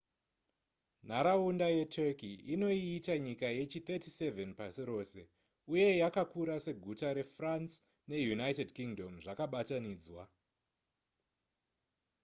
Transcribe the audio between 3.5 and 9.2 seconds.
yechi37 pasi rose uye yakakura seguta refrance neunited kingdom